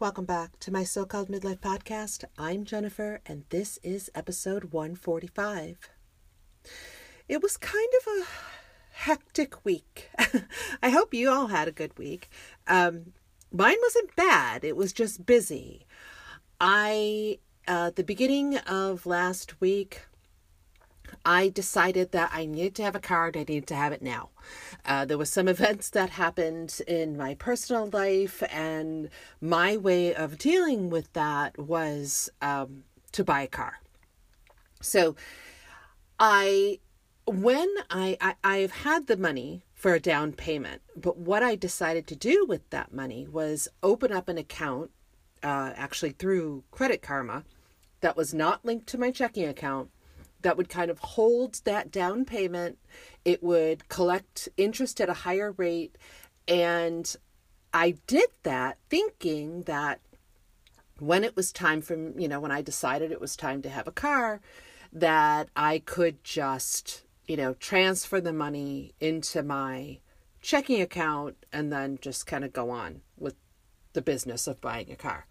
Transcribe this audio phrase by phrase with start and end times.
[0.00, 2.24] Welcome back to my so called midlife podcast.
[2.36, 5.88] I'm Jennifer, and this is episode 145.
[7.28, 8.26] It was kind of a
[8.90, 10.10] hectic week.
[10.82, 12.28] I hope you all had a good week.
[12.66, 13.12] Um,
[13.52, 15.86] mine wasn't bad, it was just busy.
[16.60, 17.38] I,
[17.68, 20.02] uh, the beginning of last week,
[21.24, 23.36] I decided that I needed to have a card.
[23.36, 24.30] I needed to have it now.
[24.84, 30.38] Uh, there was some events that happened in my personal life, and my way of
[30.38, 33.80] dealing with that was um, to buy a car.
[34.80, 35.16] So,
[36.18, 36.78] I
[37.26, 42.06] when I, I I've had the money for a down payment, but what I decided
[42.06, 44.90] to do with that money was open up an account,
[45.42, 47.44] uh, actually through Credit Karma,
[48.00, 49.90] that was not linked to my checking account
[50.46, 52.78] that would kind of hold that down payment.
[53.24, 55.98] It would collect interest at a higher rate.
[56.46, 57.16] And
[57.74, 59.98] I did that thinking that
[61.00, 63.88] when it was time for, you know, when I decided it was time to have
[63.88, 64.40] a car,
[64.92, 69.98] that I could just, you know, transfer the money into my
[70.40, 73.34] checking account and then just kind of go on with
[73.94, 75.26] the business of buying a car.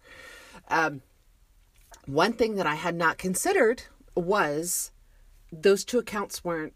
[0.68, 1.00] Um,
[2.04, 4.90] one thing that I had not considered was
[5.52, 6.74] those two accounts weren't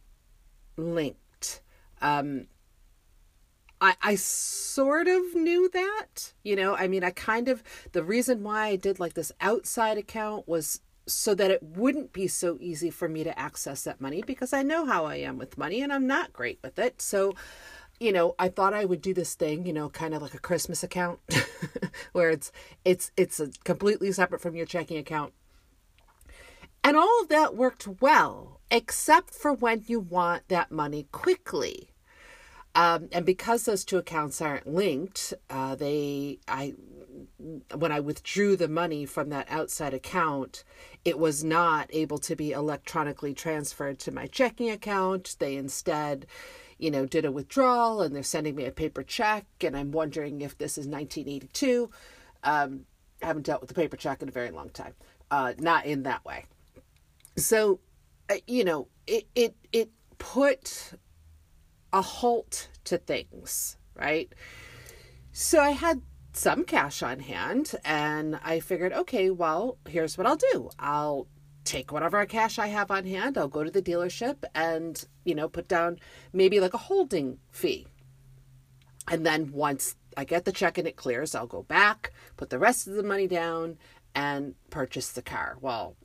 [0.77, 1.63] linked.
[2.01, 2.47] Um,
[3.81, 7.63] I, I sort of knew that, you know, I mean, I kind of,
[7.93, 12.29] the reason why I did like this outside account was so that it wouldn't be
[12.29, 15.59] so easy for me to access that money because I know how I am with
[15.59, 17.01] money and I'm not great with it.
[17.01, 17.35] So,
[17.99, 20.39] you know, I thought I would do this thing, you know, kind of like a
[20.39, 21.21] Christmas account
[22.13, 22.53] where it's
[22.85, 25.33] it's it's a completely separate from your checking account.
[26.85, 31.91] And all of that worked well except for when you want that money quickly.
[32.75, 36.75] Um, and because those two accounts aren't linked, uh, they I
[37.75, 40.63] when I withdrew the money from that outside account,
[41.05, 45.37] it was not able to be electronically transferred to my checking account.
[45.39, 46.27] They instead,
[46.79, 49.47] you know, did a withdrawal and they're sending me a paper check.
[49.63, 51.91] And I'm wondering if this is 1982.
[52.45, 52.87] Um,
[53.23, 54.95] I haven't dealt with the paper check in a very long time.
[55.31, 56.45] Uh, not in that way.
[57.37, 57.81] So
[58.31, 60.93] Uh, you know, it it it put
[61.93, 64.33] a halt to things, right?
[65.33, 66.01] So I had
[66.33, 70.71] some cash on hand and I figured, okay, well, here's what I'll do.
[70.79, 71.27] I'll
[71.65, 75.49] take whatever cash I have on hand, I'll go to the dealership and, you know,
[75.49, 75.99] put down
[76.33, 77.87] maybe like a holding fee.
[79.09, 82.59] And then once I get the check and it clears, I'll go back, put the
[82.59, 83.79] rest of the money down
[84.15, 85.59] and purchase the car.
[85.61, 85.97] Well,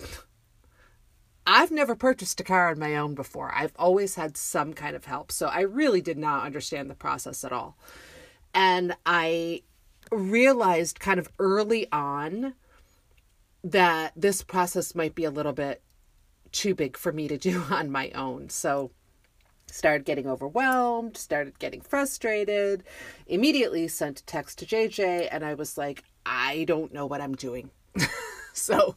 [1.47, 3.53] I've never purchased a car on my own before.
[3.53, 5.31] I've always had some kind of help.
[5.31, 7.77] So I really did not understand the process at all.
[8.53, 9.61] And I
[10.11, 12.53] realized kind of early on
[13.63, 15.81] that this process might be a little bit
[16.51, 18.49] too big for me to do on my own.
[18.49, 18.91] So
[19.67, 22.83] started getting overwhelmed, started getting frustrated,
[23.27, 27.35] immediately sent a text to JJ and I was like, I don't know what I'm
[27.35, 27.69] doing.
[28.53, 28.95] so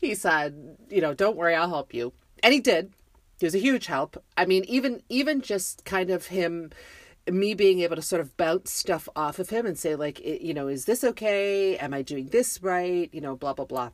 [0.00, 2.12] he said, you know, don't worry, I'll help you.
[2.42, 2.92] And he did.
[3.38, 4.22] He was a huge help.
[4.36, 6.70] I mean, even even just kind of him
[7.30, 10.54] me being able to sort of bounce stuff off of him and say like you
[10.54, 13.90] know is this okay am i doing this right you know blah blah blah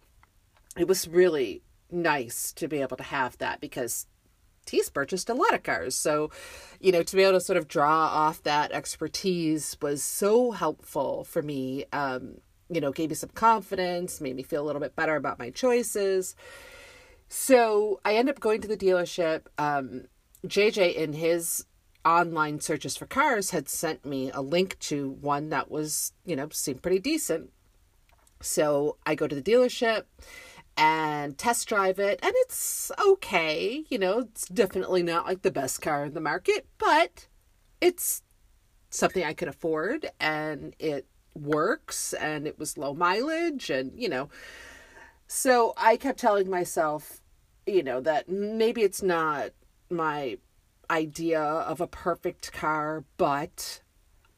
[0.78, 4.06] it was really nice to be able to have that because
[4.70, 6.30] he's purchased a lot of cars so
[6.80, 11.24] you know to be able to sort of draw off that expertise was so helpful
[11.24, 12.36] for me um
[12.69, 15.50] you know, gave me some confidence, made me feel a little bit better about my
[15.50, 16.34] choices.
[17.28, 19.43] So I end up going to the dealership.
[19.59, 20.06] Um,
[20.47, 21.66] JJ, in his
[22.04, 26.49] online searches for cars, had sent me a link to one that was, you know,
[26.50, 27.50] seemed pretty decent.
[28.41, 30.04] So I go to the dealership
[30.77, 33.84] and test drive it, and it's okay.
[33.88, 37.28] You know, it's definitely not like the best car in the market, but
[37.81, 38.22] it's
[38.91, 44.28] something I could afford, and it works and it was low mileage and you know.
[45.28, 47.21] So i kept telling myself
[47.66, 49.50] you know that maybe it's not
[49.91, 50.38] my
[50.91, 53.83] idea of a perfect car but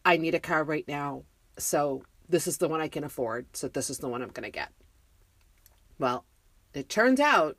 [0.04, 1.24] i need a car right now.
[1.58, 3.56] So this is the one i can afford.
[3.56, 4.72] So this is the one i'm going to get.
[5.98, 6.24] Well
[6.74, 7.56] it turns out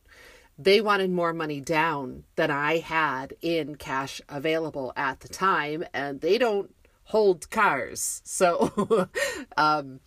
[0.58, 6.22] they wanted more money down than i had in cash available at the time and
[6.22, 6.76] they don't
[7.10, 8.22] hold cars.
[8.24, 9.10] So,
[9.58, 10.00] um,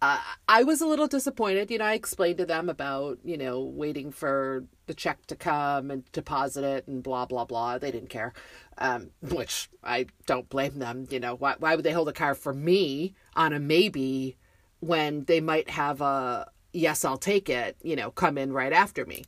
[0.00, 1.70] uh, I was a little disappointed.
[1.70, 5.90] You know, I explained to them about, you know, waiting for the check to come
[5.90, 7.78] and deposit it and blah, blah, blah.
[7.78, 8.32] They didn't care,
[8.78, 11.06] um, which I don't blame them.
[11.10, 14.36] You know, why, why would they hold a car for me on a maybe
[14.80, 19.04] when they might have a yes, I'll take it, you know, come in right after
[19.04, 19.24] me?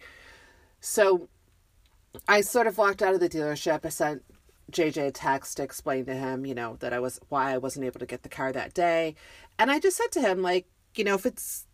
[0.81, 1.29] So
[2.27, 3.85] I sort of walked out of the dealership.
[3.85, 4.23] I sent
[4.71, 8.01] JJ text to explain to him, you know, that I was why I wasn't able
[8.01, 9.15] to get the car that day.
[9.59, 11.67] And I just said to him, like, you know, if it's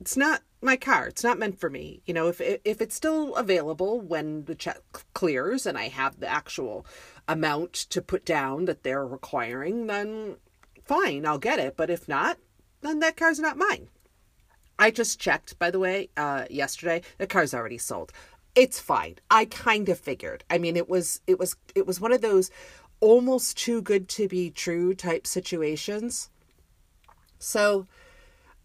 [0.00, 2.02] it's not my car, it's not meant for me.
[2.06, 4.78] You know, if if it's still available when the check
[5.14, 6.84] clears and I have the actual
[7.28, 10.36] amount to put down that they're requiring, then
[10.84, 11.76] fine, I'll get it.
[11.76, 12.38] But if not,
[12.80, 13.88] then that car's not mine.
[14.78, 17.02] I just checked, by the way, uh, yesterday.
[17.18, 18.12] The car's already sold
[18.54, 19.16] it's fine.
[19.30, 20.44] I kind of figured.
[20.50, 22.50] I mean, it was it was it was one of those
[23.00, 26.30] almost too good to be true type situations.
[27.38, 27.86] So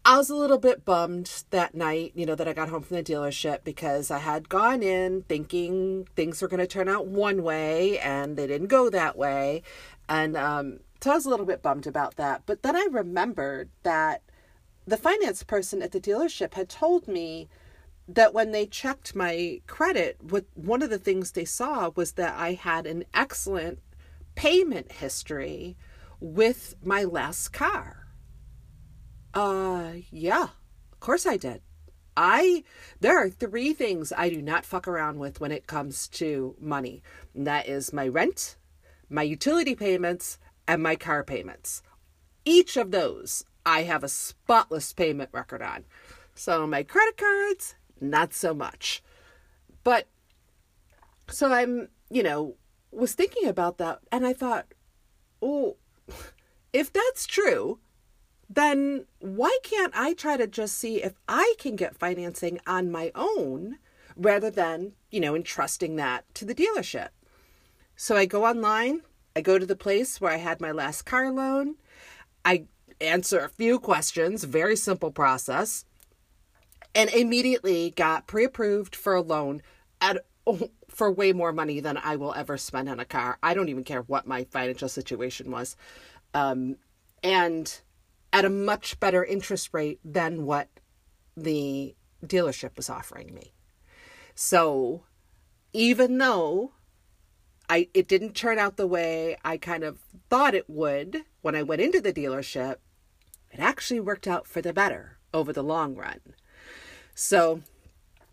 [0.04, 2.96] I was a little bit bummed that night, you know, that I got home from
[2.96, 7.42] the dealership because I had gone in thinking things were going to turn out one
[7.42, 9.62] way and they didn't go that way.
[10.08, 12.42] And um, so I was a little bit bummed about that.
[12.46, 14.22] But then I remembered that
[14.86, 17.48] the finance person at the dealership had told me
[18.08, 22.34] that when they checked my credit, what one of the things they saw was that
[22.38, 23.80] I had an excellent
[24.34, 25.76] payment history
[26.18, 28.08] with my last car.
[29.34, 30.48] Uh yeah,
[30.92, 31.60] of course I did.
[32.16, 32.64] I
[33.00, 37.02] there are three things I do not fuck around with when it comes to money.
[37.34, 38.56] And that is my rent,
[39.10, 41.82] my utility payments, and my car payments.
[42.44, 45.84] Each of those I have a spotless payment record on.
[46.34, 49.02] So my credit cards, not so much.
[49.84, 50.06] But
[51.28, 52.56] so I'm, you know,
[52.90, 54.66] was thinking about that and I thought,
[55.42, 55.76] oh,
[56.72, 57.78] if that's true,
[58.48, 63.12] then why can't I try to just see if I can get financing on my
[63.14, 63.78] own
[64.16, 67.08] rather than, you know, entrusting that to the dealership?
[67.94, 69.02] So I go online,
[69.36, 71.76] I go to the place where I had my last car loan,
[72.44, 72.64] I
[73.00, 75.84] answer a few questions, very simple process
[76.98, 79.62] and immediately got pre-approved for a loan
[80.00, 80.26] at
[80.88, 83.38] for way more money than I will ever spend on a car.
[83.40, 85.76] I don't even care what my financial situation was.
[86.34, 86.74] Um,
[87.22, 87.80] and
[88.32, 90.68] at a much better interest rate than what
[91.36, 91.94] the
[92.26, 93.52] dealership was offering me.
[94.34, 95.04] So
[95.72, 96.72] even though
[97.68, 101.62] I it didn't turn out the way I kind of thought it would when I
[101.62, 102.76] went into the dealership,
[103.52, 106.20] it actually worked out for the better over the long run.
[107.20, 107.62] So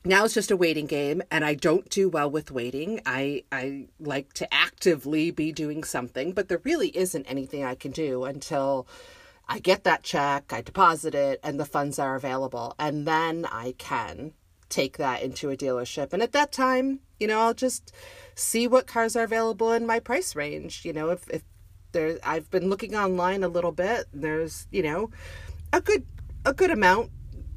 [0.03, 3.01] now it's just a waiting game and I don't do well with waiting.
[3.03, 7.89] I I like to actively be doing something, but there really isn't anything I can
[7.89, 8.87] do until
[9.49, 13.73] I get that check, I deposit it and the funds are available and then I
[13.79, 14.33] can
[14.69, 16.13] take that into a dealership.
[16.13, 17.91] And at that time, you know, I'll just
[18.35, 20.85] see what cars are available in my price range.
[20.85, 21.41] You know, if if
[21.91, 25.09] there I've been looking online a little bit, there's, you know,
[25.73, 26.05] a good
[26.45, 27.09] a good amount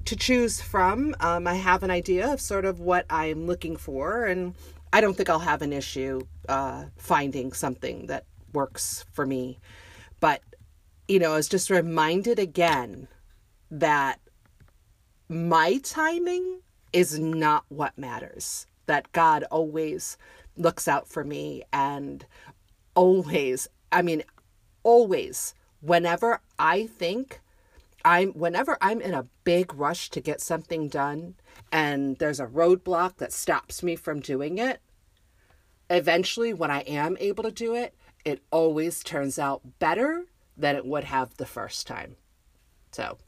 [0.09, 1.15] to choose from.
[1.21, 4.55] Um, I have an idea of sort of what I'm looking for, and
[4.91, 8.25] I don't think I'll have an issue uh, finding something that
[8.55, 9.59] works for me.
[10.19, 10.41] But,
[11.09, 13.09] you know, I was just reminded again
[13.71, 14.19] that
[15.29, 16.61] my timing
[16.95, 20.17] is not what matters, that God always
[20.57, 22.25] looks out for me and
[22.95, 24.23] always, I mean,
[24.85, 25.53] always,
[25.83, 27.43] whenever I think
[28.09, 31.35] I'm whenever I'm in a big rush to get something done
[31.71, 34.81] and there's a roadblock that stops me from doing it,
[35.91, 40.25] eventually when I am able to do it, it always turns out better
[40.57, 42.17] than it would have the first time.
[42.93, 43.19] So,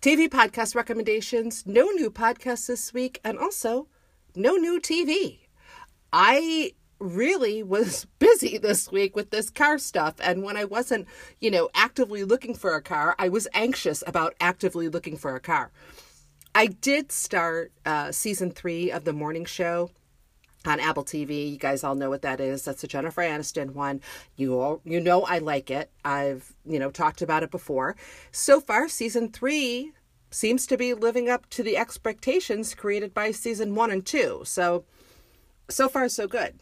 [0.00, 3.88] TV podcast recommendations, no new podcasts this week and also
[4.34, 5.40] no new TV.
[6.14, 10.14] I really was busy this week with this car stuff.
[10.22, 11.08] And when I wasn't,
[11.40, 15.40] you know, actively looking for a car, I was anxious about actively looking for a
[15.40, 15.72] car.
[16.54, 19.90] I did start uh, season three of the morning show
[20.66, 21.52] on Apple TV.
[21.52, 22.64] You guys all know what that is.
[22.64, 24.00] That's the Jennifer Aniston one.
[24.36, 25.90] You all you know I like it.
[26.04, 27.96] I've, you know, talked about it before.
[28.32, 29.92] So far season 3
[30.30, 34.42] seems to be living up to the expectations created by season 1 and 2.
[34.44, 34.84] So
[35.68, 36.58] so far so good.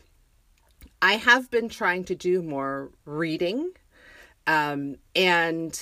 [1.01, 3.73] I have been trying to do more reading.
[4.47, 5.79] Um, and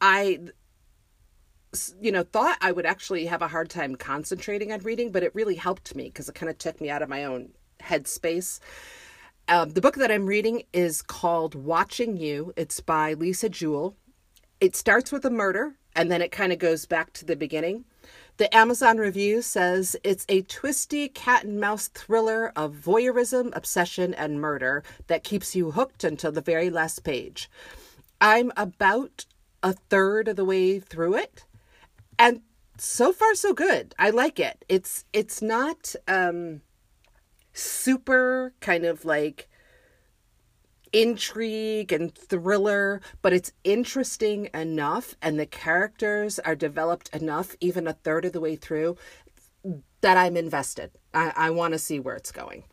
[0.00, 0.38] I,
[2.00, 5.34] you know, thought I would actually have a hard time concentrating on reading, but it
[5.34, 8.60] really helped me because it kind of took me out of my own headspace.
[9.48, 12.52] Um, the book that I'm reading is called Watching You.
[12.56, 13.96] It's by Lisa Jewell.
[14.60, 17.84] it starts with a murder and then it kind of goes back to the beginning.
[18.38, 24.40] The Amazon review says it's a twisty cat and mouse thriller of voyeurism, obsession, and
[24.40, 27.48] murder that keeps you hooked until the very last page.
[28.20, 29.24] I'm about
[29.62, 31.44] a third of the way through it,
[32.18, 32.42] and
[32.76, 33.94] so far so good.
[33.98, 34.66] I like it.
[34.68, 36.60] It's it's not um
[37.54, 39.48] super kind of like
[40.96, 47.92] intrigue and thriller, but it's interesting enough and the characters are developed enough, even a
[47.92, 48.96] third of the way through,
[50.00, 50.90] that I'm invested.
[51.12, 52.64] I, I want to see where it's going.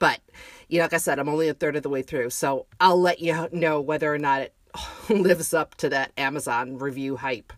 [0.00, 0.20] But,
[0.68, 3.00] you know, like I said, I'm only a third of the way through, so I'll
[3.00, 4.54] let you know whether or not it
[5.08, 7.52] lives up to that Amazon review hype.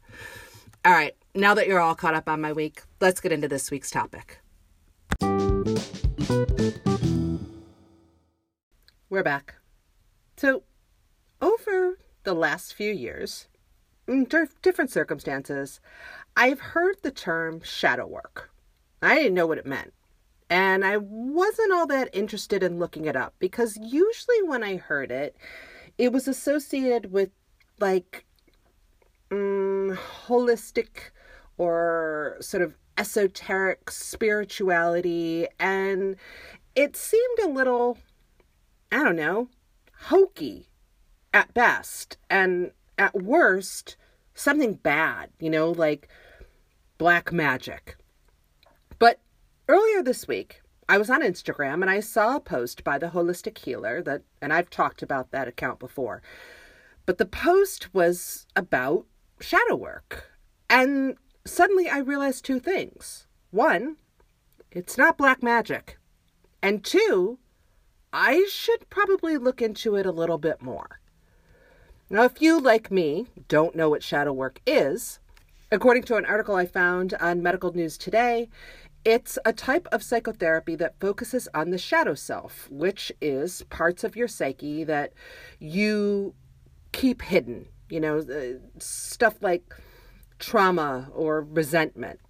[0.85, 3.71] All right, now that you're all caught up on my week, let's get into this
[3.71, 4.41] week's topic.
[9.19, 9.57] We're back.
[10.37, 10.63] So,
[11.43, 13.49] over the last few years,
[14.07, 14.29] in
[14.63, 15.81] different circumstances,
[16.37, 18.53] I've heard the term shadow work.
[19.03, 19.93] I didn't know what it meant.
[20.49, 25.11] And I wasn't all that interested in looking it up because usually when I heard
[25.11, 25.35] it,
[25.99, 27.31] it was associated with
[27.81, 28.25] like
[29.33, 29.99] um,
[30.29, 31.11] holistic
[31.57, 35.49] or sort of esoteric spirituality.
[35.59, 36.15] And
[36.77, 37.99] it seemed a little
[38.91, 39.49] I don't know,
[40.03, 40.69] hokey
[41.33, 43.97] at best, and at worst,
[44.35, 46.09] something bad, you know, like
[46.97, 47.97] black magic.
[48.99, 49.21] But
[49.69, 53.59] earlier this week, I was on Instagram and I saw a post by the holistic
[53.59, 56.23] healer that and I've talked about that account before.
[57.05, 59.07] But the post was about
[59.41, 60.31] shadow work.
[60.71, 61.17] And
[61.47, 63.27] suddenly I realized two things.
[63.51, 63.97] One,
[64.71, 65.99] it's not black magic.
[66.63, 67.39] And two,
[68.13, 71.01] I should probably look into it a little bit more.
[72.11, 75.19] Now, if you, like me, don't know what shadow work is,
[75.71, 78.49] according to an article I found on Medical News Today,
[79.05, 84.17] it's a type of psychotherapy that focuses on the shadow self, which is parts of
[84.17, 85.13] your psyche that
[85.59, 86.35] you
[86.93, 87.69] keep hidden.
[87.91, 89.75] You know, uh, stuff like
[90.39, 92.21] trauma or resentment.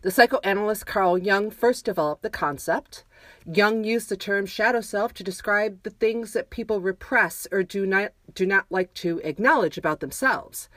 [0.00, 3.04] The psychoanalyst Carl Jung first developed the concept.
[3.44, 7.84] Jung used the term shadow self to describe the things that people repress or do
[7.84, 10.68] not do not like to acknowledge about themselves.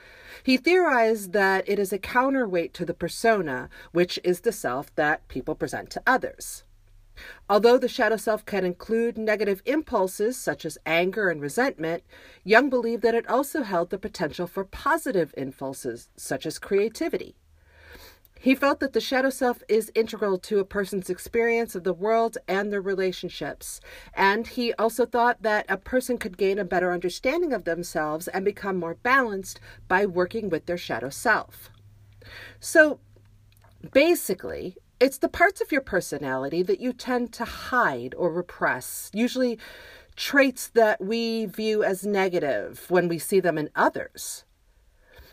[0.43, 5.27] He theorized that it is a counterweight to the persona, which is the self that
[5.27, 6.63] people present to others.
[7.47, 12.01] Although the shadow self can include negative impulses such as anger and resentment,
[12.43, 17.35] Jung believed that it also held the potential for positive impulses such as creativity.
[18.41, 22.39] He felt that the shadow self is integral to a person's experience of the world
[22.48, 23.79] and their relationships.
[24.15, 28.43] And he also thought that a person could gain a better understanding of themselves and
[28.43, 31.69] become more balanced by working with their shadow self.
[32.60, 33.00] So
[33.93, 39.60] basically, it's the parts of your personality that you tend to hide or repress, usually
[40.15, 44.45] traits that we view as negative when we see them in others.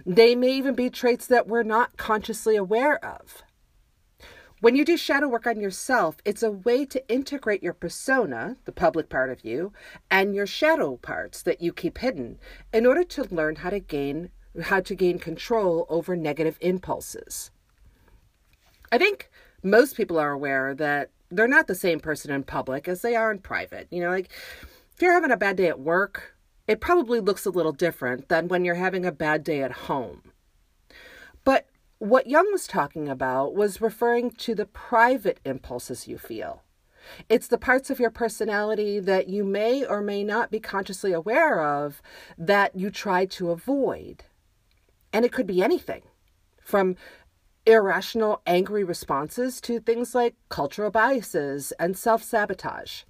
[0.07, 3.43] They may even be traits that we're not consciously aware of.
[4.61, 8.73] When you do shadow work on yourself, it's a way to integrate your persona, the
[8.73, 9.73] public part of you,
[10.11, 12.41] and your shadow parts that you keep hidden
[12.73, 14.31] in order to learn how to gain
[14.63, 17.53] how to gain control over negative impulses.
[18.91, 19.31] I think
[19.63, 23.31] most people are aware that they're not the same person in public as they are
[23.31, 23.87] in private.
[23.91, 24.31] You know, like
[24.95, 26.35] if you're having a bad day at work,
[26.69, 30.23] it probably looks a little different than when you're having a bad day at home.
[31.43, 31.67] But
[31.99, 36.63] what Jung was talking about was referring to the private impulses you feel.
[37.31, 41.65] It's the parts of your personality that you may or may not be consciously aware
[41.65, 42.03] of
[42.37, 44.25] that you try to avoid.
[45.11, 46.03] And it could be anything
[46.63, 46.97] from
[47.65, 53.05] irrational, angry responses to things like cultural biases and self sabotage.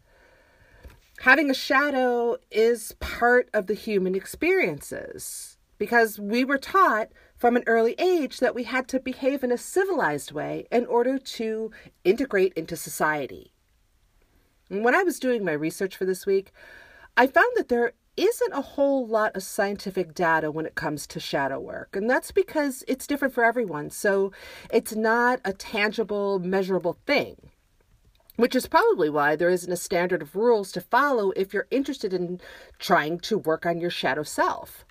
[1.23, 7.65] Having a shadow is part of the human experiences because we were taught from an
[7.67, 11.73] early age that we had to behave in a civilized way in order to
[12.05, 13.53] integrate into society.
[14.69, 16.53] When I was doing my research for this week,
[17.17, 21.19] I found that there isn't a whole lot of scientific data when it comes to
[21.19, 21.97] shadow work.
[21.97, 23.91] And that's because it's different for everyone.
[23.91, 24.31] So
[24.73, 27.51] it's not a tangible, measurable thing
[28.38, 32.14] which is probably why there isn't a standard of rules to follow if you're interested
[32.14, 32.40] in
[32.78, 34.87] trying to work on your shadow self.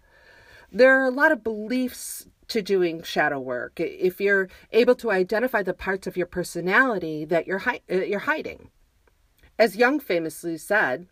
[0.69, 5.63] There are a lot of beliefs to doing shadow work if you're able to identify
[5.63, 8.69] the parts of your personality that you're, hi- uh, you're hiding.
[9.57, 11.07] As Jung famously said,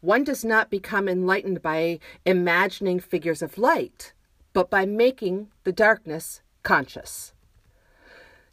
[0.00, 4.14] one does not become enlightened by imagining figures of light,
[4.54, 7.34] but by making the darkness conscious.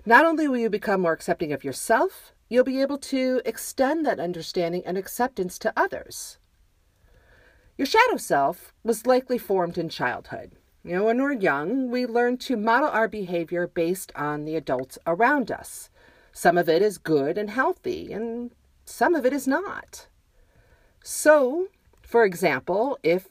[0.06, 4.20] Not only will you become more accepting of yourself, you'll be able to extend that
[4.20, 6.38] understanding and acceptance to others.
[7.78, 10.52] Your shadow self was likely formed in childhood.
[10.84, 15.00] You know, when we're young, we learn to model our behavior based on the adults
[15.08, 15.90] around us.
[16.34, 18.52] Some of it is good and healthy, and
[18.84, 20.08] some of it is not.
[21.02, 21.68] So,
[22.02, 23.30] for example, if,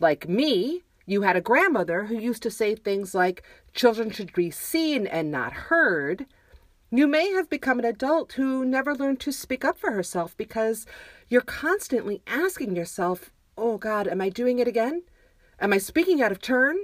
[0.00, 4.50] like me, you had a grandmother who used to say things like, children should be
[4.50, 6.26] seen and not heard,
[6.90, 10.86] you may have become an adult who never learned to speak up for herself because
[11.28, 15.02] you're constantly asking yourself, oh God, am I doing it again?
[15.60, 16.76] Am I speaking out of turn?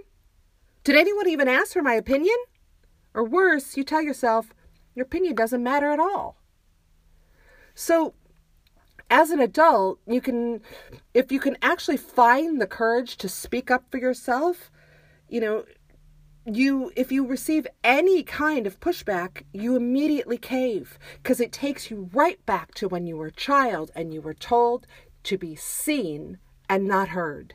[0.83, 2.37] Did anyone even ask for my opinion?
[3.15, 4.53] Or worse, you tell yourself,
[4.95, 6.37] your opinion doesn't matter at all.
[7.75, 8.15] So,
[9.11, 10.61] as an adult, you can,
[11.15, 14.71] if you can actually find the courage to speak up for yourself,
[15.29, 15.65] you know,
[16.47, 22.11] you if you receive any kind of pushback you immediately cave because it takes you
[22.13, 24.87] right back to when you were a child and you were told
[25.23, 27.55] to be seen and not heard.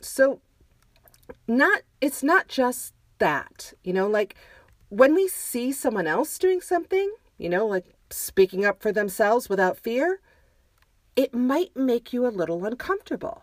[0.00, 0.40] So
[1.46, 4.34] not it's not just that you know like
[4.88, 9.76] when we see someone else doing something you know like speaking up for themselves without
[9.76, 10.20] fear
[11.16, 13.42] it might make you a little uncomfortable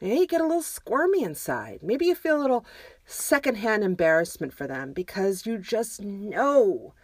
[0.00, 1.82] Maybe you get a little squirmy inside.
[1.82, 2.66] Maybe you feel a little
[3.06, 6.94] secondhand embarrassment for them because you just know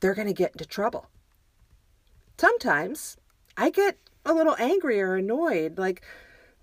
[0.00, 1.08] they're going to get into trouble.
[2.38, 3.16] Sometimes
[3.56, 6.02] I get a little angry or annoyed, like,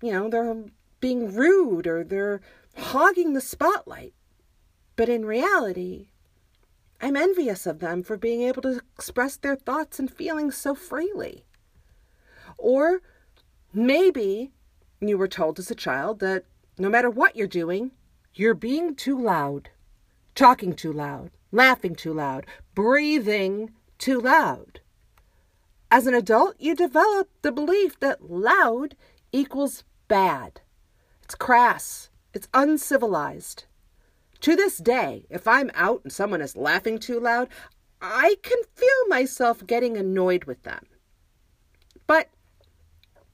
[0.00, 0.64] you know, they're
[1.00, 2.40] being rude or they're
[2.76, 4.14] hogging the spotlight.
[4.96, 6.08] But in reality,
[7.00, 11.44] I'm envious of them for being able to express their thoughts and feelings so freely.
[12.56, 13.00] Or
[13.72, 14.52] maybe
[15.08, 16.44] you were told as a child that
[16.78, 17.92] no matter what you're doing,
[18.34, 19.70] you're being too loud,
[20.34, 24.80] talking too loud, laughing too loud, breathing too loud.
[25.90, 28.96] As an adult, you develop the belief that loud
[29.32, 30.60] equals bad.
[31.22, 33.64] It's crass, it's uncivilized.
[34.40, 37.48] To this day, if I'm out and someone is laughing too loud,
[38.02, 40.84] I can feel myself getting annoyed with them.
[42.06, 42.28] But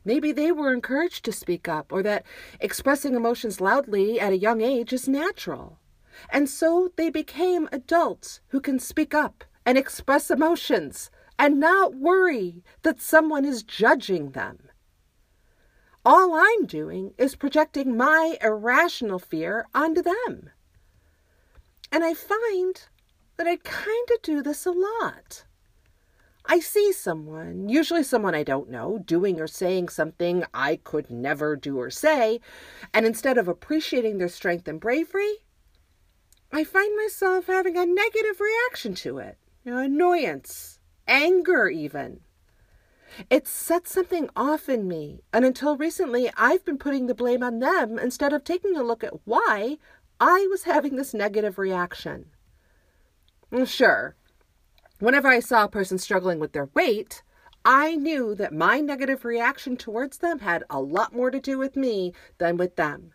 [0.05, 2.25] Maybe they were encouraged to speak up, or that
[2.61, 5.79] expressing emotions loudly at a young age is natural.
[6.31, 12.63] And so they became adults who can speak up and express emotions and not worry
[12.83, 14.69] that someone is judging them.
[16.05, 20.51] All I'm doing is projecting my irrational fear onto them.
[21.93, 22.83] And I find
[23.37, 25.45] that I kind of do this a lot.
[26.47, 31.55] I see someone, usually someone I don't know, doing or saying something I could never
[31.55, 32.41] do or say,
[32.93, 35.39] and instead of appreciating their strength and bravery,
[36.53, 39.39] I find myself having a negative reaction to it.
[39.65, 42.21] Annoyance, anger, even.
[43.29, 47.59] It sets something off in me, and until recently, I've been putting the blame on
[47.59, 49.79] them instead of taking a look at why
[50.19, 52.31] I was having this negative reaction.
[53.65, 54.15] Sure,
[55.01, 57.23] Whenever I saw a person struggling with their weight,
[57.65, 61.75] I knew that my negative reaction towards them had a lot more to do with
[61.75, 63.15] me than with them.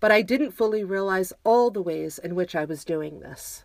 [0.00, 3.64] But I didn't fully realize all the ways in which I was doing this.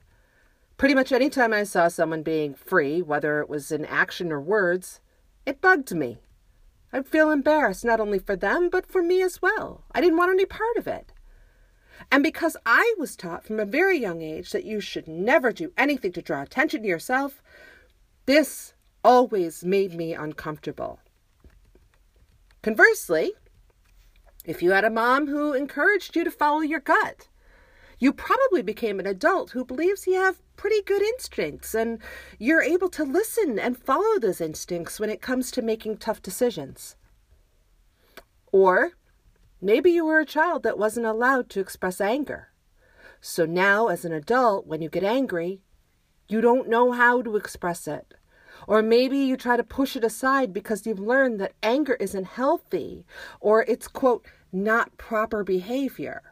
[0.78, 4.40] Pretty much any time I saw someone being free, whether it was in action or
[4.40, 5.00] words,
[5.44, 6.20] it bugged me.
[6.94, 9.86] I'd feel embarrassed not only for them, but for me as well.
[9.92, 11.14] I didn't want any part of it.
[12.12, 15.72] And because I was taught from a very young age that you should never do
[15.78, 17.42] anything to draw attention to yourself,
[18.26, 21.00] this always made me uncomfortable.
[22.62, 23.34] Conversely,
[24.46, 27.28] if you had a mom who encouraged you to follow your gut,
[28.00, 32.00] you probably became an adult who believes you have pretty good instincts and
[32.38, 36.96] you're able to listen and follow those instincts when it comes to making tough decisions.
[38.52, 38.94] Or
[39.62, 42.50] Maybe you were a child that wasn't allowed to express anger.
[43.20, 45.60] So now, as an adult, when you get angry,
[46.30, 48.14] you don't know how to express it.
[48.68, 53.06] Or maybe you try to push it aside because you've learned that anger isn't healthy
[53.42, 56.29] or it's, quote, not proper behavior.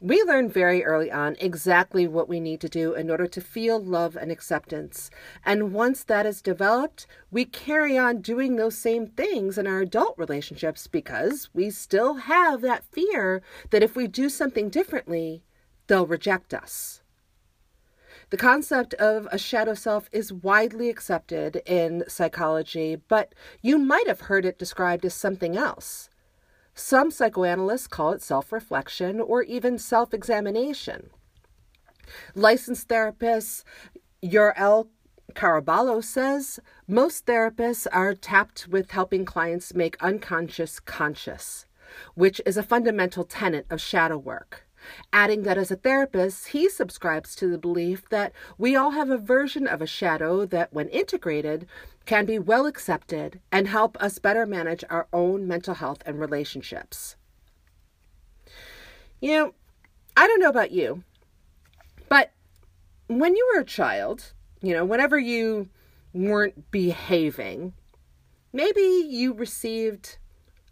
[0.00, 3.82] We learn very early on exactly what we need to do in order to feel
[3.82, 5.10] love and acceptance.
[5.44, 10.16] And once that is developed, we carry on doing those same things in our adult
[10.16, 15.42] relationships because we still have that fear that if we do something differently,
[15.88, 17.02] they'll reject us.
[18.30, 24.22] The concept of a shadow self is widely accepted in psychology, but you might have
[24.22, 26.08] heard it described as something else.
[26.78, 31.10] Some psychoanalysts call it self reflection or even self examination.
[32.36, 33.64] Licensed therapist
[34.22, 34.86] Yoel
[35.32, 41.66] Caraballo says most therapists are tapped with helping clients make unconscious conscious,
[42.14, 44.68] which is a fundamental tenet of shadow work
[45.12, 49.18] adding that as a therapist, he subscribes to the belief that we all have a
[49.18, 51.66] version of a shadow that, when integrated,
[52.08, 57.16] can be well accepted and help us better manage our own mental health and relationships.
[59.20, 59.54] You know,
[60.16, 61.04] I don't know about you,
[62.08, 62.32] but
[63.08, 65.68] when you were a child, you know, whenever you
[66.14, 67.74] weren't behaving,
[68.54, 70.16] maybe you received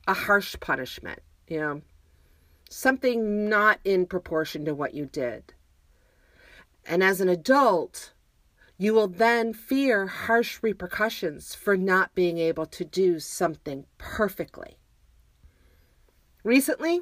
[0.09, 1.83] a harsh punishment, you know,
[2.71, 5.53] something not in proportion to what you did.
[6.87, 8.15] And as an adult,
[8.79, 14.77] you will then fear harsh repercussions for not being able to do something perfectly.
[16.45, 17.01] Recently,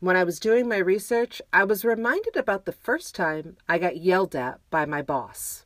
[0.00, 3.98] when I was doing my research, I was reminded about the first time I got
[3.98, 5.64] yelled at by my boss.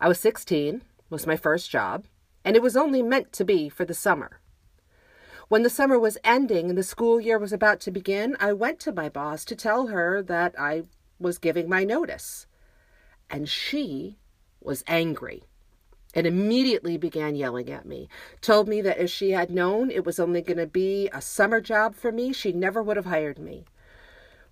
[0.00, 2.06] I was 16, was my first job,
[2.44, 4.40] and it was only meant to be for the summer.
[5.48, 8.80] When the summer was ending and the school year was about to begin, I went
[8.80, 10.84] to my boss to tell her that I
[11.20, 12.46] was giving my notice.
[13.30, 14.18] And she
[14.60, 15.44] was angry
[16.14, 18.08] and immediately began yelling at me.
[18.40, 21.60] Told me that if she had known it was only going to be a summer
[21.60, 23.66] job for me, she never would have hired me.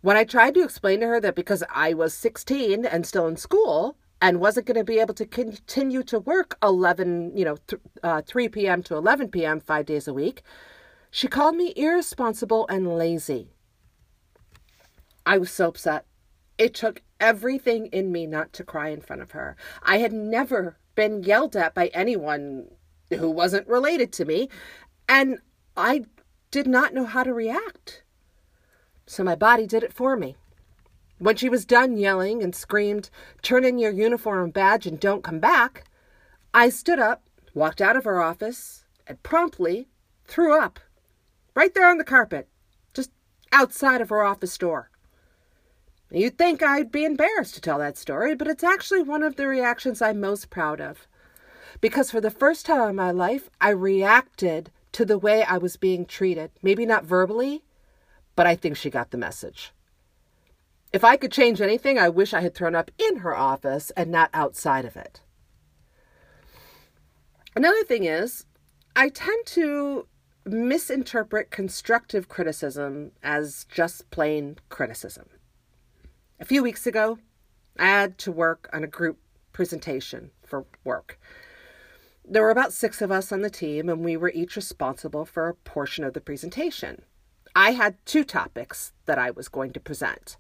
[0.03, 3.39] When I tried to explain to her that because I was 16 and still in
[3.39, 7.81] school and wasn't going to be able to continue to work 11, you know, th-
[8.03, 8.83] uh, 3 p.m.
[8.83, 9.61] to 11 p.m.
[9.61, 10.43] five days a week,
[11.11, 13.55] she called me irresponsible and lazy.
[15.25, 16.05] I was so upset.
[16.59, 19.57] It took everything in me not to cry in front of her.
[19.83, 22.69] I had never been yelled at by anyone
[23.11, 24.49] who wasn't related to me,
[25.09, 25.39] and
[25.77, 26.05] I
[26.51, 28.03] did not know how to react.
[29.07, 30.37] So my body did it for me.
[31.19, 33.11] When she was done yelling and screamed,
[33.43, 35.85] Turn in your uniform badge and don't come back,
[36.53, 37.23] I stood up,
[37.55, 39.89] walked out of her office, and promptly
[40.27, 40.81] threw up
[41.55, 42.49] right there on the carpet,
[42.93, 43.11] just
[43.53, 44.91] outside of her office door.
[46.11, 49.49] You'd think I'd be embarrassed to tell that story, but it's actually one of the
[49.49, 51.07] reactions I'm most proud of.
[51.81, 55.77] Because for the first time in my life, I reacted to the way I was
[55.77, 56.53] being treated.
[56.63, 57.65] Maybe not verbally,
[58.37, 59.73] but I think she got the message.
[60.93, 64.13] If I could change anything, I wish I had thrown up in her office and
[64.13, 65.21] not outside of it.
[67.57, 68.47] Another thing is,
[68.95, 70.07] I tend to
[70.45, 75.27] misinterpret constructive criticism as just plain criticism.
[76.41, 77.19] A few weeks ago,
[77.79, 79.19] I had to work on a group
[79.53, 81.21] presentation for work.
[82.25, 85.49] There were about six of us on the team, and we were each responsible for
[85.49, 87.03] a portion of the presentation.
[87.55, 90.37] I had two topics that I was going to present,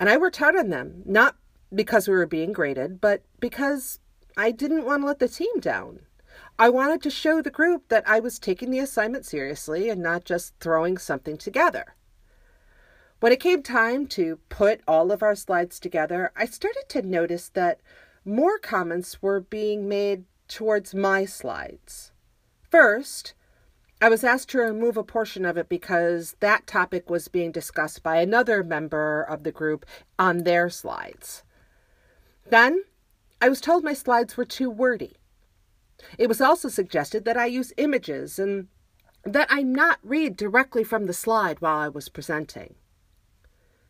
[0.00, 1.36] and I worked hard on them, not
[1.74, 4.00] because we were being graded, but because
[4.38, 6.00] I didn't want to let the team down.
[6.58, 10.24] I wanted to show the group that I was taking the assignment seriously and not
[10.24, 11.94] just throwing something together.
[13.20, 17.48] When it came time to put all of our slides together, I started to notice
[17.50, 17.80] that
[18.24, 22.12] more comments were being made towards my slides.
[22.70, 23.34] First,
[24.02, 28.02] I was asked to remove a portion of it because that topic was being discussed
[28.02, 29.86] by another member of the group
[30.18, 31.42] on their slides.
[32.50, 32.84] Then,
[33.40, 35.16] I was told my slides were too wordy.
[36.18, 38.68] It was also suggested that I use images and
[39.24, 42.74] that I not read directly from the slide while I was presenting.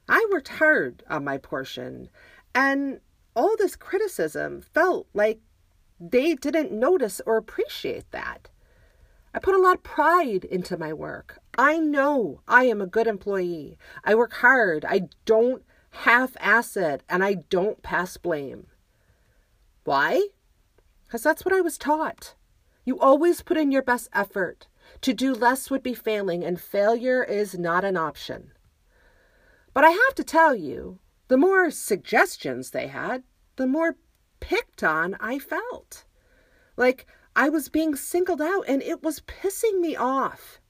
[0.08, 2.08] I worked hard on my portion,
[2.54, 3.00] and
[3.34, 5.40] all this criticism felt like
[5.98, 8.50] they didn't notice or appreciate that.
[9.32, 11.40] I put a lot of pride into my work.
[11.58, 13.78] I know I am a good employee.
[14.04, 14.84] I work hard.
[14.84, 18.66] I don't half ass it, and I don't pass blame.
[19.84, 20.28] Why?
[21.14, 22.34] because that's what I was taught.
[22.84, 24.66] You always put in your best effort.
[25.02, 28.50] To do less would be failing, and failure is not an option.
[29.74, 33.24] But I have to tell you, the more suggestions they had,
[33.56, 33.96] the more
[34.38, 36.04] picked on I felt.
[36.76, 37.06] Like
[37.36, 40.60] I was being singled out, and it was pissing me off.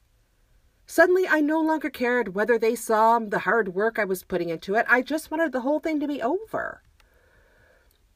[0.86, 4.74] Suddenly, I no longer cared whether they saw the hard work I was putting into
[4.74, 4.86] it.
[4.88, 6.82] I just wanted the whole thing to be over.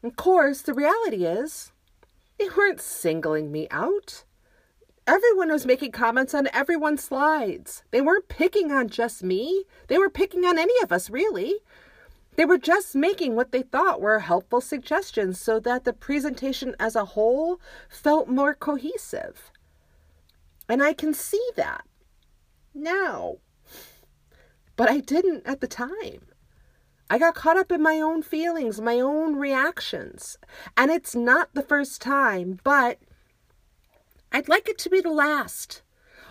[0.02, 1.72] Of course, the reality is,
[2.38, 4.24] they weren't singling me out.
[5.08, 7.82] Everyone was making comments on everyone's slides.
[7.92, 11.54] They weren't picking on just me, they were picking on any of us, really.
[12.36, 16.94] They were just making what they thought were helpful suggestions so that the presentation as
[16.94, 19.50] a whole felt more cohesive.
[20.68, 21.86] And I can see that
[22.74, 23.36] now.
[24.76, 26.26] But I didn't at the time.
[27.08, 30.36] I got caught up in my own feelings, my own reactions.
[30.76, 32.98] And it's not the first time, but
[34.32, 35.82] I'd like it to be the last.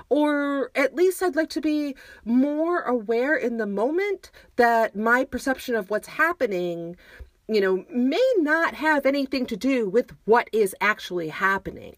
[0.10, 5.76] Or at least I'd like to be more aware in the moment that my perception
[5.76, 6.96] of what's happening,
[7.50, 11.98] you know, may not have anything to do with what is actually happening.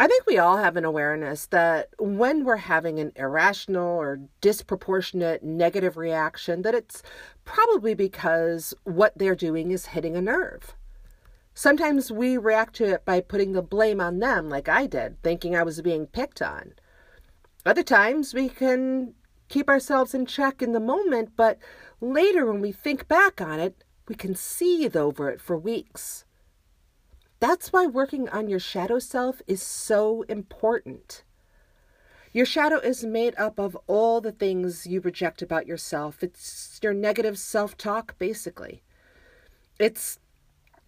[0.00, 5.42] I think we all have an awareness that when we're having an irrational or disproportionate
[5.42, 7.02] negative reaction that it's
[7.44, 10.76] probably because what they're doing is hitting a nerve.
[11.58, 15.56] Sometimes we react to it by putting the blame on them, like I did, thinking
[15.56, 16.74] I was being picked on.
[17.66, 19.14] Other times we can
[19.48, 21.58] keep ourselves in check in the moment, but
[22.00, 26.24] later when we think back on it, we can seethe over it for weeks.
[27.40, 31.24] That's why working on your shadow self is so important.
[32.32, 36.22] Your shadow is made up of all the things you reject about yourself.
[36.22, 38.84] It's your negative self talk, basically.
[39.80, 40.20] It's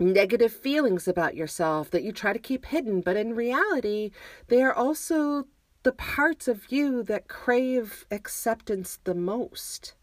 [0.01, 4.11] negative feelings about yourself that you try to keep hidden, but in reality,
[4.49, 5.47] they are also
[5.83, 9.95] the parts of you that crave acceptance the most.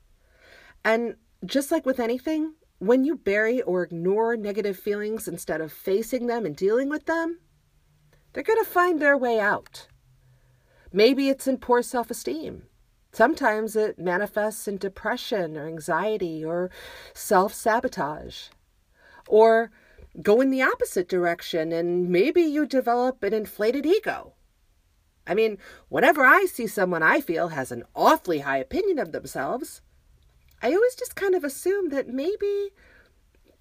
[0.83, 6.27] And just like with anything, when you bury or ignore negative feelings instead of facing
[6.27, 7.39] them and dealing with them,
[8.33, 9.87] they're going to find their way out.
[10.93, 12.63] Maybe it's in poor self esteem.
[13.11, 16.69] Sometimes it manifests in depression or anxiety or
[17.13, 18.49] self sabotage.
[19.27, 19.71] Or
[20.21, 24.33] go in the opposite direction and maybe you develop an inflated ego.
[25.25, 25.57] I mean,
[25.89, 29.81] whenever I see someone I feel has an awfully high opinion of themselves,
[30.61, 32.69] I always just kind of assume that maybe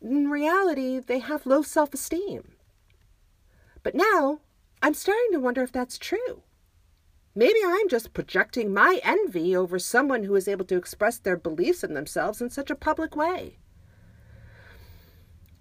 [0.01, 2.53] in reality they have low self esteem.
[3.83, 4.41] But now
[4.83, 6.43] I'm starting to wonder if that's true.
[7.35, 11.85] Maybe I'm just projecting my envy over someone who is able to express their beliefs
[11.85, 13.59] in themselves in such a public way.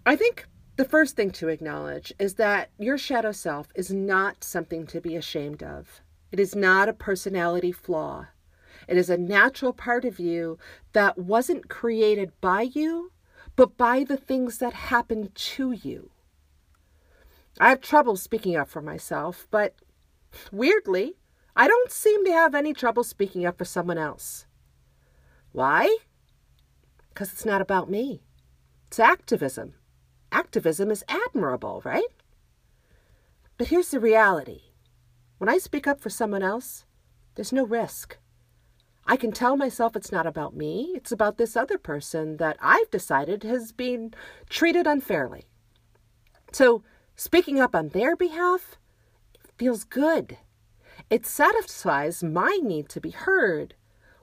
[0.05, 0.45] I think
[0.77, 5.15] the first thing to acknowledge is that your shadow self is not something to be
[5.15, 6.01] ashamed of.
[6.31, 8.27] It is not a personality flaw.
[8.87, 10.57] It is a natural part of you
[10.91, 13.11] that wasn't created by you,
[13.55, 16.11] but by the things that happened to you.
[17.57, 19.75] I have trouble speaking up for myself, but
[20.51, 21.13] weirdly,
[21.55, 24.45] I don't seem to have any trouble speaking up for someone else.
[25.53, 25.97] Why?
[27.09, 28.23] Because it's not about me.
[28.87, 29.75] It's activism
[30.35, 32.13] activism is admirable, right?
[33.57, 34.61] But here's the reality
[35.37, 36.85] when I speak up for someone else,
[37.35, 38.17] there's no risk.
[39.07, 42.89] I can tell myself it's not about me, it's about this other person that I've
[42.91, 44.13] decided has been
[44.49, 45.45] treated unfairly.
[46.51, 46.83] So,
[47.15, 48.77] speaking up on their behalf
[49.57, 50.37] feels good.
[51.09, 53.75] It satisfies my need to be heard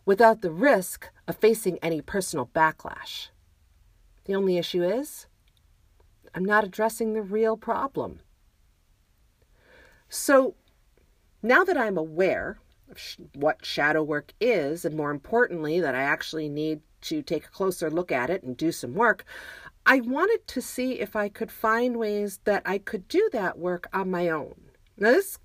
[0.05, 3.29] without the risk of facing any personal backlash.
[4.25, 5.27] The only issue is
[6.35, 8.21] I'm not addressing the real problem.
[10.09, 10.55] So
[11.43, 12.59] now that I'm aware
[12.91, 17.47] of sh- what shadow work is, and more importantly, that I actually need to take
[17.47, 19.25] a closer look at it and do some work,
[19.85, 23.89] I wanted to see if I could find ways that I could do that work
[23.93, 24.55] on my own.
[24.97, 25.39] Now, this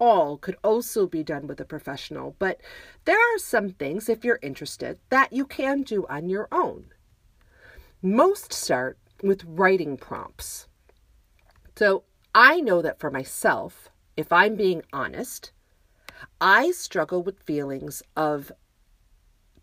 [0.00, 2.60] all could also be done with a professional, but
[3.04, 6.86] there are some things, if you're interested, that you can do on your own.
[8.02, 10.68] Most start with writing prompts.
[11.76, 15.52] So I know that for myself, if I'm being honest,
[16.40, 18.52] I struggle with feelings of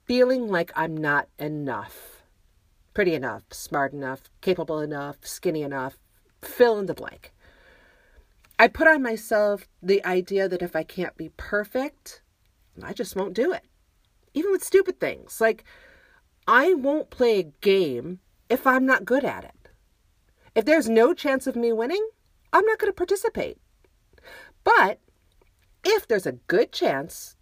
[0.05, 2.23] feeling like I'm not enough,
[2.93, 5.97] pretty enough, smart enough, capable enough, skinny enough,
[6.41, 7.33] fill in the blank.
[8.59, 12.21] I put on myself the idea that if I can't be perfect,
[12.81, 13.63] I just won't do it.
[14.33, 15.41] Even with stupid things.
[15.41, 15.63] Like,
[16.47, 19.69] I won't play a game if I'm not good at it.
[20.55, 22.07] If there's no chance of me winning,
[22.51, 23.57] I'm not going to participate.
[24.63, 24.99] But
[25.83, 27.35] if there's a good chance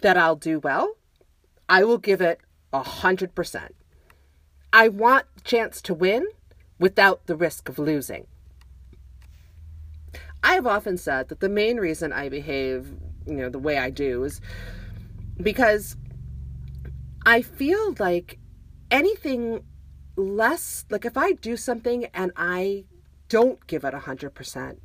[0.00, 0.96] that I'll do well,
[1.68, 2.40] I will give it
[2.72, 3.74] a hundred percent.
[4.72, 6.26] I want chance to win
[6.78, 8.26] without the risk of losing.
[10.42, 12.92] I have often said that the main reason I behave,
[13.26, 14.40] you know, the way I do is
[15.36, 15.96] because
[17.26, 18.38] I feel like
[18.90, 19.64] anything
[20.18, 22.84] less like if I do something and I
[23.28, 24.76] don't give it a 100%,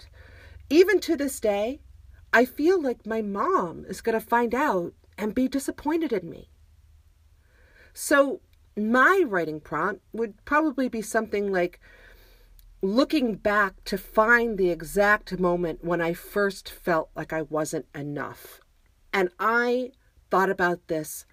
[0.69, 1.81] even to this day,
[2.31, 6.49] I feel like my mom is going to find out and be disappointed in me.
[7.93, 8.41] So
[8.75, 11.79] my writing prompt would probably be something like
[12.81, 18.59] looking back to find the exact moment when I first felt like I wasn't enough.
[19.13, 19.91] And I
[20.31, 21.25] thought about this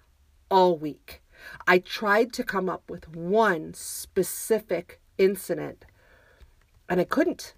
[0.49, 1.20] all week.
[1.67, 5.85] I tried to come up with one specific incident
[6.89, 7.53] and I couldn't.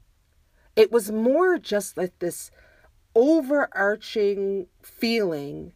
[0.75, 2.51] It was more just like this
[3.15, 5.73] overarching feeling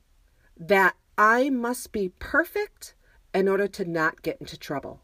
[0.57, 2.95] that I must be perfect
[3.33, 5.01] in order to not get into trouble.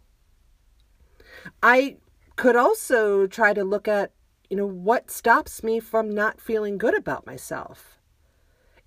[1.61, 1.97] I
[2.35, 4.11] could also try to look at,
[4.49, 7.99] you know, what stops me from not feeling good about myself.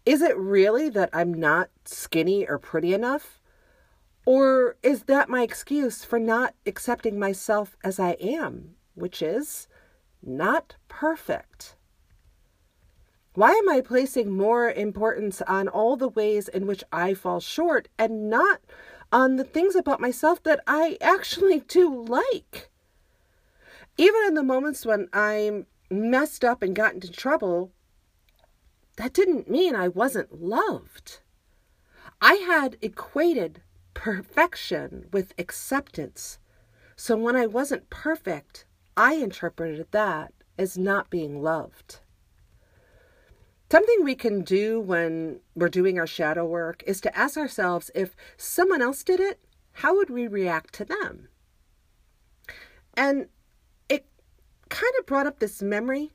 [0.04, 3.35] Is it really that I'm not skinny or pretty enough?
[4.26, 9.68] Or is that my excuse for not accepting myself as I am, which is
[10.20, 11.76] not perfect?
[13.34, 17.88] Why am I placing more importance on all the ways in which I fall short
[17.96, 18.60] and not
[19.12, 22.70] on the things about myself that I actually do like?
[23.96, 27.70] Even in the moments when I'm messed up and got into trouble,
[28.96, 31.20] that didn't mean I wasn't loved.
[32.20, 33.62] I had equated
[33.96, 36.38] perfection with acceptance.
[36.96, 42.00] So when I wasn't perfect, I interpreted that as not being loved.
[43.72, 48.14] Something we can do when we're doing our shadow work is to ask ourselves if
[48.36, 49.40] someone else did it,
[49.72, 51.28] how would we react to them?
[52.94, 53.28] And
[53.88, 54.06] it
[54.68, 56.12] kind of brought up this memory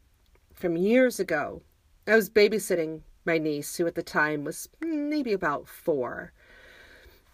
[0.53, 1.63] from years ago.
[2.07, 6.31] I was babysitting my niece, who at the time was maybe about four.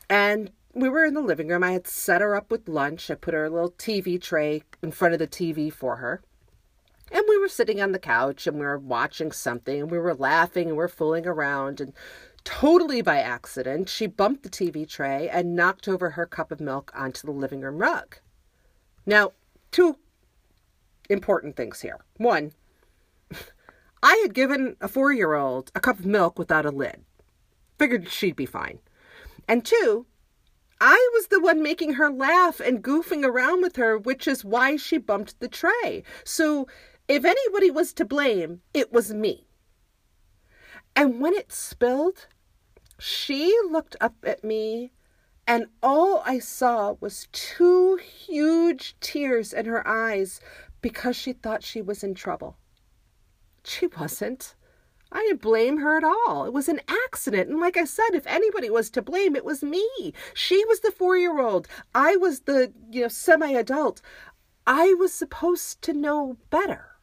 [0.09, 1.63] And we were in the living room.
[1.63, 3.09] I had set her up with lunch.
[3.09, 6.21] I put her a little TV tray in front of the TV for her.
[7.11, 10.13] And we were sitting on the couch and we were watching something and we were
[10.13, 11.79] laughing and we are fooling around.
[11.79, 11.93] And
[12.43, 16.91] totally by accident, she bumped the TV tray and knocked over her cup of milk
[16.93, 18.17] onto the living room rug.
[19.05, 19.31] Now,
[19.71, 19.97] two
[21.09, 21.99] important things here.
[22.17, 22.51] One,
[24.03, 27.03] I had given a four year old a cup of milk without a lid.
[27.79, 28.79] Figured she'd be fine.
[29.47, 30.05] And two,
[30.79, 34.75] I was the one making her laugh and goofing around with her, which is why
[34.75, 36.03] she bumped the tray.
[36.23, 36.67] So
[37.07, 39.47] if anybody was to blame, it was me.
[40.95, 42.27] And when it spilled,
[42.99, 44.91] she looked up at me,
[45.45, 50.41] and all I saw was two huge tears in her eyes
[50.81, 52.57] because she thought she was in trouble.
[53.63, 54.55] She wasn't.
[55.11, 56.45] I didn't blame her at all.
[56.45, 57.49] It was an accident.
[57.49, 60.13] And like I said, if anybody was to blame, it was me.
[60.33, 61.67] She was the four year old.
[61.95, 64.01] I was the, you know, semi adult.
[64.65, 66.97] I was supposed to know better.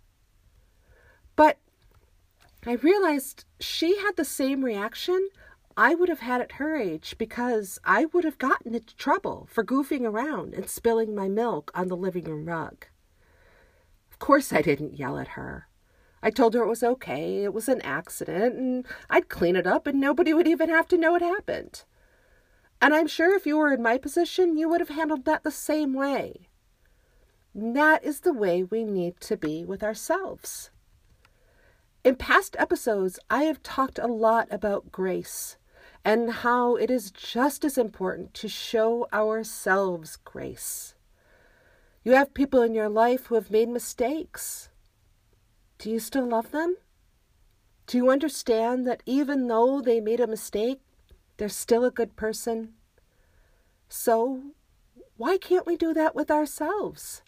[1.34, 1.58] But
[2.66, 5.28] I realized she had the same reaction
[5.76, 9.64] I would have had at her age because I would have gotten into trouble for
[9.64, 12.86] goofing around and spilling my milk on the living room rug.
[14.12, 15.68] Of course, I didn't yell at her.
[16.24, 19.86] I told her it was okay, it was an accident, and I'd clean it up
[19.86, 21.84] and nobody would even have to know it happened.
[22.80, 25.50] And I'm sure if you were in my position, you would have handled that the
[25.50, 26.48] same way.
[27.54, 30.70] That is the way we need to be with ourselves.
[32.02, 35.58] In past episodes, I have talked a lot about grace
[36.06, 40.94] and how it is just as important to show ourselves grace.
[42.02, 44.70] You have people in your life who have made mistakes
[45.78, 46.76] do you still love them?
[47.86, 50.80] Do you understand that even though they made a mistake,
[51.36, 52.74] they're still a good person?
[53.88, 54.42] So,
[55.16, 57.22] why can't we do that with ourselves?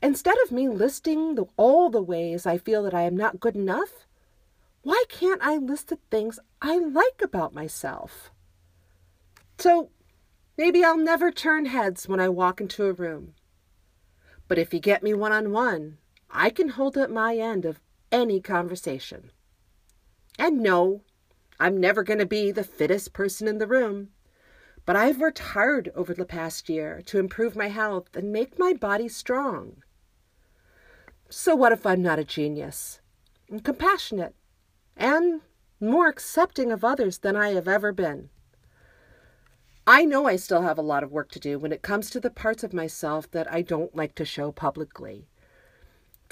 [0.00, 3.56] Instead of me listing the, all the ways I feel that I am not good
[3.56, 4.06] enough,
[4.82, 8.30] why can't I list the things I like about myself?
[9.58, 9.90] So,
[10.56, 13.34] maybe I'll never turn heads when I walk into a room.
[14.48, 15.98] But if you get me one on one,
[16.32, 19.30] I can hold up my end of any conversation.
[20.38, 21.02] And no,
[21.60, 24.08] I'm never going to be the fittest person in the room.
[24.86, 28.72] But I've worked hard over the past year to improve my health and make my
[28.72, 29.82] body strong.
[31.28, 33.00] So, what if I'm not a genius?
[33.50, 34.34] I'm compassionate
[34.96, 35.42] and
[35.80, 38.30] more accepting of others than I have ever been.
[39.86, 42.20] I know I still have a lot of work to do when it comes to
[42.20, 45.26] the parts of myself that I don't like to show publicly.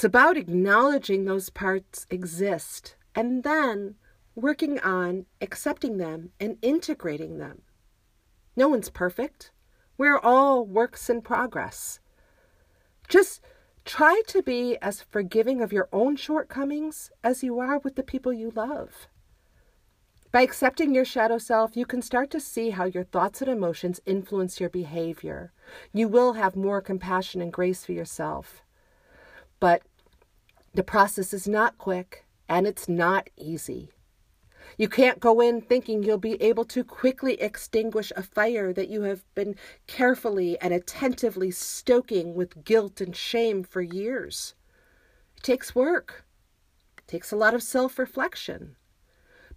[0.00, 3.96] It's about acknowledging those parts exist and then
[4.34, 7.60] working on accepting them and integrating them.
[8.56, 9.50] No one's perfect.
[9.98, 12.00] We're all works in progress.
[13.10, 13.42] Just
[13.84, 18.32] try to be as forgiving of your own shortcomings as you are with the people
[18.32, 19.06] you love.
[20.32, 24.00] By accepting your shadow self, you can start to see how your thoughts and emotions
[24.06, 25.52] influence your behavior.
[25.92, 28.62] You will have more compassion and grace for yourself.
[29.60, 29.82] But
[30.72, 33.90] the process is not quick and it's not easy.
[34.78, 39.02] You can't go in thinking you'll be able to quickly extinguish a fire that you
[39.02, 39.56] have been
[39.86, 44.54] carefully and attentively stoking with guilt and shame for years.
[45.36, 46.24] It takes work,
[46.98, 48.76] it takes a lot of self reflection.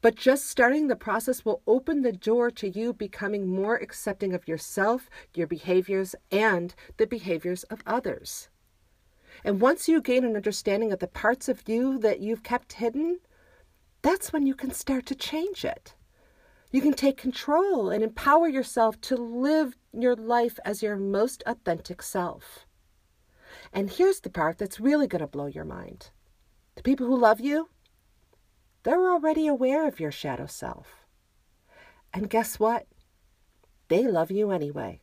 [0.02, 4.48] But just starting the process will open the door to you becoming more accepting of
[4.48, 8.50] yourself, your behaviors, and the behaviors of others.
[9.44, 13.20] And once you gain an understanding of the parts of you that you've kept hidden,
[14.02, 15.96] that's when you can start to change it.
[16.72, 22.02] You can take control and empower yourself to live your life as your most authentic
[22.02, 22.66] self.
[23.72, 26.10] And here's the part that's really going to blow your mind
[26.76, 27.70] the people who love you,
[28.82, 31.06] they're already aware of your shadow self.
[32.14, 32.88] And guess what?
[33.90, 35.02] They love you anyway.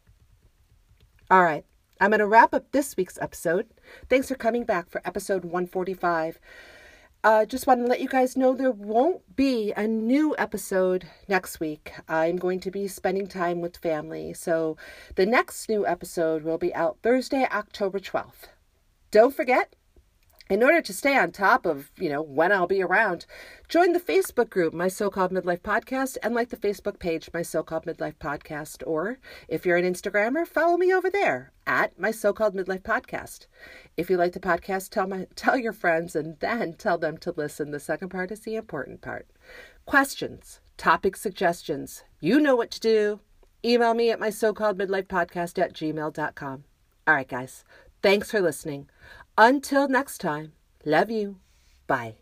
[1.30, 1.64] All right,
[2.00, 3.66] I'm going to wrap up this week's episode.
[4.08, 6.40] Thanks for coming back for episode 145.
[7.22, 11.60] Uh, just want to let you guys know there won't be a new episode next
[11.60, 11.92] week.
[12.08, 14.32] I'm going to be spending time with family.
[14.32, 14.78] So
[15.16, 18.48] the next new episode will be out Thursday, October 12th.
[19.10, 19.76] Don't forget,
[20.50, 23.24] in order to stay on top of, you know, when I'll be around,
[23.68, 27.86] join the Facebook group, My So-Called Midlife Podcast, and like the Facebook page, My So-Called
[27.86, 28.82] Midlife Podcast.
[28.84, 33.46] Or if you're an Instagrammer, follow me over there at My So-Called Midlife Podcast.
[33.96, 37.32] If you like the podcast, tell my tell your friends and then tell them to
[37.36, 37.70] listen.
[37.70, 39.28] The second part is the important part.
[39.86, 43.20] Questions, topic suggestions, you know what to do.
[43.64, 46.64] Email me at my so-called midlife podcast at gmail.com.
[47.06, 47.64] All right, guys.
[48.02, 48.88] Thanks for listening.
[49.36, 50.52] Until next time,
[50.84, 51.36] love you.
[51.86, 52.16] Bye.